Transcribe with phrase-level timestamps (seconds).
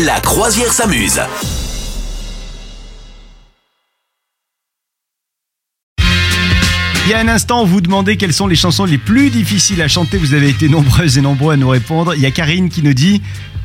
[0.00, 1.20] La croisière s'amuse.
[7.04, 9.88] Il y a un instant, vous demandait quelles sont les chansons les plus difficiles à
[9.88, 10.16] chanter.
[10.16, 12.14] Vous avez été nombreuses et nombreux à nous répondre.
[12.14, 13.20] Il y a Karine qui nous dit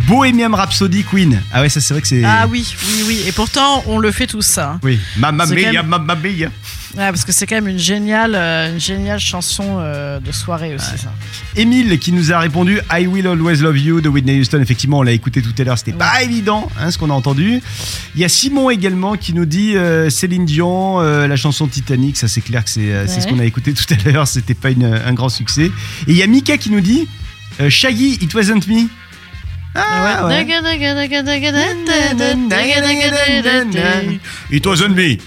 [0.07, 1.41] Bohemian Rhapsody Queen.
[1.52, 2.23] Ah ouais, ça c'est vrai que c'est.
[2.23, 3.21] Ah oui, oui, oui.
[3.27, 4.71] Et pourtant, on le fait tous ça.
[4.73, 4.80] hein.
[4.84, 6.48] Oui, Mamma Mia, même- Mamma Mia.
[6.95, 10.73] Ouais, parce que c'est quand même une géniale, euh, une géniale chanson euh, de soirée
[10.75, 10.98] aussi.
[10.98, 11.12] Ça.
[11.57, 14.62] Émile qui nous a répondu I Will Always Love You de Whitney Houston.
[14.62, 17.61] Effectivement, on l'a écouté tout à l'heure, c'était pas évident hein, ce qu'on a entendu.
[18.16, 22.16] Il y a Simon également qui nous dit euh, Céline Dion, euh, la chanson Titanic.
[22.16, 23.31] Ça, c'est clair que c'est ce Ouais.
[23.31, 25.66] qu'on a écouté tout à l'heure, c'était pas une- un grand succès.
[25.66, 25.72] Et
[26.11, 27.08] il y a Mika qui nous dit
[27.59, 28.88] euh, Shaggy, It Wasn't Me.
[29.77, 30.45] Ah, ouais.
[34.52, 35.17] It wasn't me.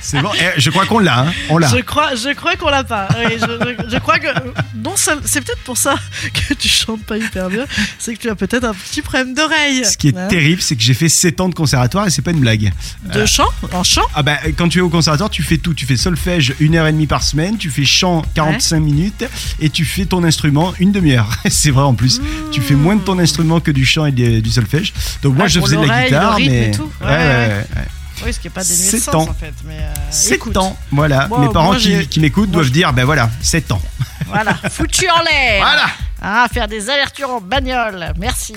[0.00, 0.30] C'est bon.
[0.38, 1.20] Eh, je crois qu'on l'a.
[1.20, 1.32] hein.
[1.48, 1.68] On l'a.
[1.68, 3.08] Je crois, je crois qu'on l'a pas.
[3.18, 4.28] Oui, je, je- je crois que
[4.76, 5.96] non, c'est peut-être pour ça
[6.32, 7.64] que tu chantes pas hyper bien.
[7.98, 9.84] C'est que tu as peut-être un petit problème d'oreille.
[9.84, 10.28] Ce qui est Hein.
[10.28, 12.72] terrible, c'est que j'ai fait 7 ans de conservatoire et c'est pas une blague.
[13.12, 14.02] De chant, en chant?
[14.14, 15.74] Ah bah quand tu es au conservatoire, tu fais tout.
[15.74, 19.24] Tu fais solfège une heure et demie par semaine, tu fais chant 45 minutes
[19.60, 21.28] et tu fais ton instrument une demi-heure.
[21.50, 22.20] c'est vrai en plus.
[22.52, 24.92] Tu fais moins de ton instrument que du chant et de- du solfège.
[25.22, 26.90] Donc moi Ah, je pour faisais de la l'oreille, guitare, rythme mais et tout.
[27.02, 27.83] ouais, Ouais, ouais, ouais.
[28.24, 29.52] Oui, ce qui est pas dénué de sens en fait.
[29.64, 31.26] Mais euh, 7 écoute, ans, voilà.
[31.28, 33.80] Moi, Mes parents moi, qui, m'écoutent doivent je- dire, ben voilà, 7 ans.
[34.26, 35.60] Voilà, foutu en l'air.
[35.62, 35.86] Voilà.
[36.22, 38.12] Ah, faire des allers-retours en bagnole.
[38.18, 38.54] Merci.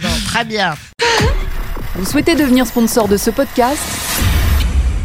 [0.00, 0.74] Bon, très bien.
[1.96, 3.78] Vous souhaitez devenir sponsor de ce podcast?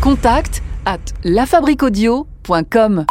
[0.02, 3.06] Contact à lafabriquaudio.com.